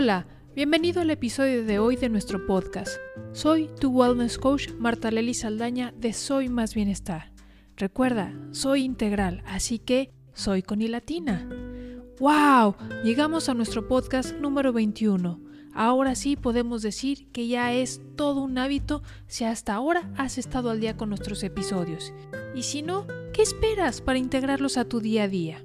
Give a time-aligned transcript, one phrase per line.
[0.00, 2.98] Hola, bienvenido al episodio de hoy de nuestro podcast.
[3.32, 7.32] Soy tu wellness coach Marta Lely Saldaña de Soy Más Bienestar.
[7.76, 11.48] Recuerda, soy integral, así que soy con y latina.
[12.20, 12.76] ¡Wow!
[13.02, 15.40] Llegamos a nuestro podcast número 21.
[15.74, 20.70] Ahora sí podemos decir que ya es todo un hábito si hasta ahora has estado
[20.70, 22.12] al día con nuestros episodios.
[22.54, 25.64] Y si no, ¿qué esperas para integrarlos a tu día a día?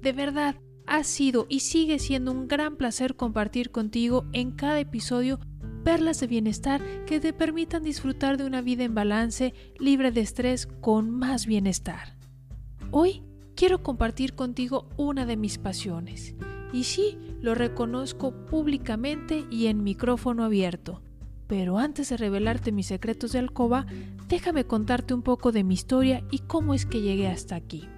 [0.00, 0.56] De verdad,
[0.90, 5.38] ha sido y sigue siendo un gran placer compartir contigo en cada episodio
[5.84, 10.66] perlas de bienestar que te permitan disfrutar de una vida en balance, libre de estrés,
[10.66, 12.16] con más bienestar.
[12.90, 13.22] Hoy
[13.54, 16.34] quiero compartir contigo una de mis pasiones.
[16.72, 21.02] Y sí, lo reconozco públicamente y en micrófono abierto.
[21.46, 23.86] Pero antes de revelarte mis secretos de alcoba,
[24.28, 27.88] déjame contarte un poco de mi historia y cómo es que llegué hasta aquí.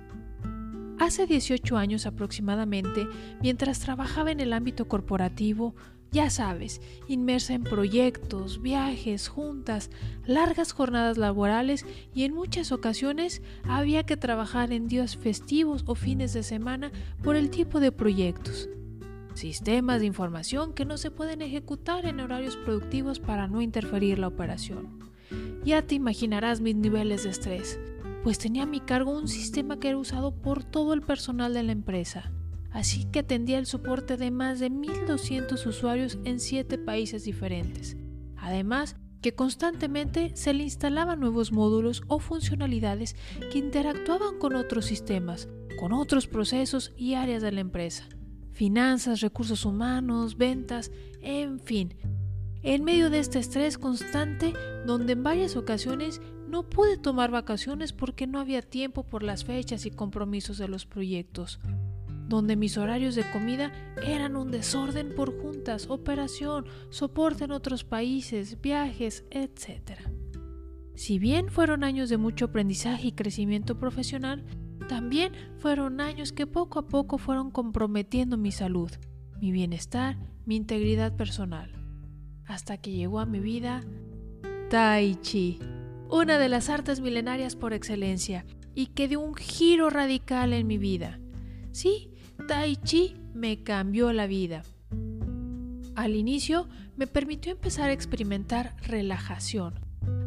[1.02, 3.08] Hace 18 años aproximadamente,
[3.40, 5.74] mientras trabajaba en el ámbito corporativo,
[6.12, 9.90] ya sabes, inmersa en proyectos, viajes, juntas,
[10.26, 16.34] largas jornadas laborales y en muchas ocasiones había que trabajar en días festivos o fines
[16.34, 16.92] de semana
[17.24, 18.68] por el tipo de proyectos.
[19.34, 24.28] Sistemas de información que no se pueden ejecutar en horarios productivos para no interferir la
[24.28, 25.00] operación.
[25.64, 27.80] Ya te imaginarás mis niveles de estrés
[28.22, 31.62] pues tenía a mi cargo un sistema que era usado por todo el personal de
[31.62, 32.32] la empresa,
[32.70, 37.96] así que atendía el soporte de más de 1.200 usuarios en 7 países diferentes.
[38.36, 43.16] Además, que constantemente se le instalaban nuevos módulos o funcionalidades
[43.52, 48.08] que interactuaban con otros sistemas, con otros procesos y áreas de la empresa.
[48.50, 51.94] Finanzas, recursos humanos, ventas, en fin.
[52.62, 54.52] En medio de este estrés constante,
[54.86, 56.20] donde en varias ocasiones
[56.52, 60.84] no pude tomar vacaciones porque no había tiempo por las fechas y compromisos de los
[60.84, 61.58] proyectos,
[62.28, 63.72] donde mis horarios de comida
[64.06, 69.98] eran un desorden por juntas, operación, soporte en otros países, viajes, etc.
[70.94, 74.44] Si bien fueron años de mucho aprendizaje y crecimiento profesional,
[74.90, 78.90] también fueron años que poco a poco fueron comprometiendo mi salud,
[79.40, 81.72] mi bienestar, mi integridad personal,
[82.44, 83.80] hasta que llegó a mi vida
[84.68, 85.58] Tai Chi
[86.12, 90.76] una de las artes milenarias por excelencia y que dio un giro radical en mi
[90.76, 91.18] vida.
[91.72, 92.10] Sí,
[92.46, 94.62] Tai Chi me cambió la vida.
[95.94, 99.80] Al inicio me permitió empezar a experimentar relajación,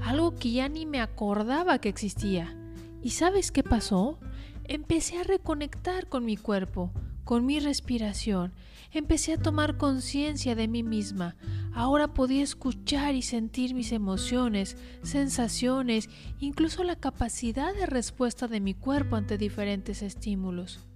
[0.03, 2.57] algo que ya ni me acordaba que existía.
[3.03, 4.19] ¿Y sabes qué pasó?
[4.63, 6.91] Empecé a reconectar con mi cuerpo,
[7.25, 8.53] con mi respiración.
[8.91, 11.35] Empecé a tomar conciencia de mí misma.
[11.73, 16.07] Ahora podía escuchar y sentir mis emociones, sensaciones,
[16.39, 20.87] incluso la capacidad de respuesta de mi cuerpo ante diferentes estímulos.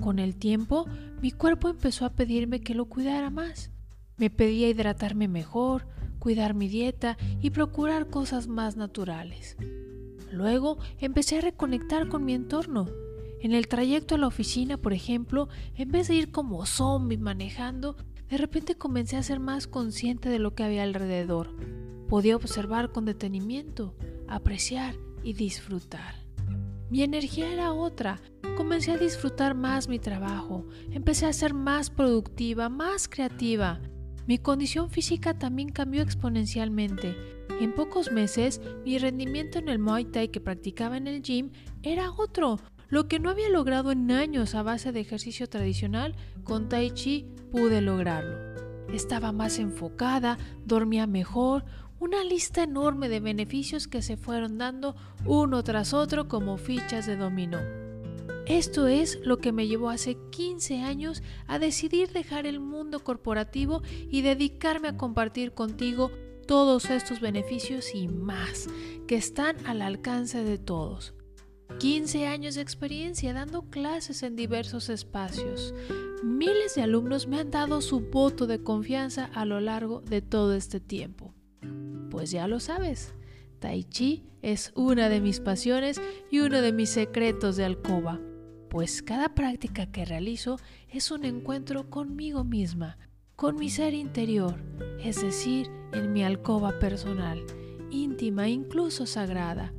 [0.00, 0.86] Con el tiempo,
[1.20, 3.72] mi cuerpo empezó a pedirme que lo cuidara más.
[4.16, 5.88] Me pedía hidratarme mejor,
[6.20, 9.56] cuidar mi dieta y procurar cosas más naturales.
[10.30, 12.86] Luego empecé a reconectar con mi entorno
[13.40, 17.96] en el trayecto a la oficina, por ejemplo, en vez de ir como zombie manejando,
[18.28, 21.54] de repente comencé a ser más consciente de lo que había alrededor.
[22.08, 23.94] Podía observar con detenimiento,
[24.26, 26.14] apreciar y disfrutar.
[26.90, 28.20] Mi energía era otra.
[28.56, 30.66] Comencé a disfrutar más mi trabajo.
[30.90, 33.80] Empecé a ser más productiva, más creativa.
[34.26, 37.14] Mi condición física también cambió exponencialmente.
[37.60, 41.50] En pocos meses, mi rendimiento en el Muay Thai que practicaba en el gym
[41.82, 42.58] era otro.
[42.90, 47.26] Lo que no había logrado en años a base de ejercicio tradicional, con Tai Chi
[47.50, 48.36] pude lograrlo.
[48.92, 51.64] Estaba más enfocada, dormía mejor,
[52.00, 57.16] una lista enorme de beneficios que se fueron dando uno tras otro como fichas de
[57.16, 57.58] dominó.
[58.46, 63.82] Esto es lo que me llevó hace 15 años a decidir dejar el mundo corporativo
[64.10, 66.10] y dedicarme a compartir contigo
[66.46, 68.68] todos estos beneficios y más
[69.06, 71.17] que están al alcance de todos.
[71.78, 75.72] 15 años de experiencia dando clases en diversos espacios.
[76.24, 80.54] Miles de alumnos me han dado su voto de confianza a lo largo de todo
[80.54, 81.32] este tiempo.
[82.10, 83.14] Pues ya lo sabes,
[83.60, 86.00] Tai Chi es una de mis pasiones
[86.32, 88.20] y uno de mis secretos de alcoba,
[88.70, 90.58] pues cada práctica que realizo
[90.88, 92.98] es un encuentro conmigo misma,
[93.36, 94.56] con mi ser interior,
[95.00, 97.40] es decir, en mi alcoba personal,
[97.92, 99.72] íntima e incluso sagrada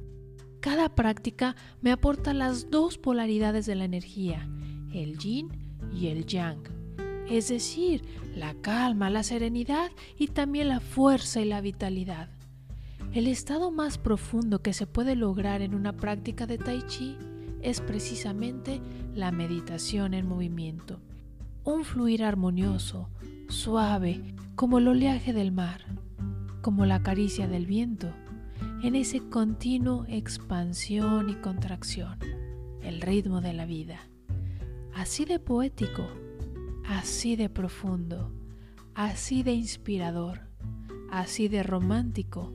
[0.59, 4.47] cada práctica me aporta las dos polaridades de la energía,
[4.93, 5.49] el yin
[5.93, 6.61] y el yang,
[7.29, 8.03] es decir,
[8.35, 12.29] la calma, la serenidad y también la fuerza y la vitalidad.
[13.13, 17.17] El estado más profundo que se puede lograr en una práctica de tai chi
[17.61, 18.81] es precisamente
[19.15, 20.99] la meditación en movimiento,
[21.63, 23.09] un fluir armonioso,
[23.47, 25.81] suave, como el oleaje del mar,
[26.61, 28.13] como la caricia del viento,
[28.81, 32.17] en ese continuo expansión y contracción,
[32.81, 33.99] el ritmo de la vida.
[34.93, 36.07] Así de poético,
[36.85, 38.31] así de profundo,
[38.95, 40.41] así de inspirador,
[41.11, 42.53] así de romántico,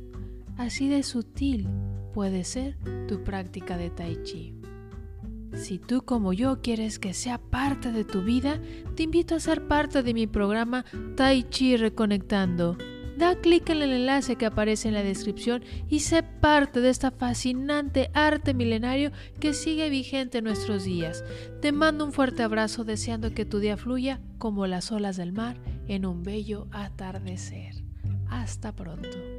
[0.56, 1.68] así de sutil
[2.14, 4.54] puede ser tu práctica de tai chi.
[5.54, 8.60] Si tú como yo quieres que sea parte de tu vida,
[8.96, 10.84] te invito a ser parte de mi programa
[11.16, 12.76] Tai Chi Reconectando.
[13.16, 17.10] Da clic en el enlace que aparece en la descripción y sé parte de esta
[17.10, 21.24] fascinante arte milenario que sigue vigente en nuestros días.
[21.60, 25.56] Te mando un fuerte abrazo deseando que tu día fluya como las olas del mar
[25.86, 27.84] en un bello atardecer.
[28.28, 29.33] Hasta pronto.